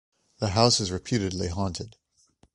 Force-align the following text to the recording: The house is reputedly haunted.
The 0.39 0.47
house 0.47 0.79
is 0.79 0.89
reputedly 0.91 1.49
haunted. 1.49 1.95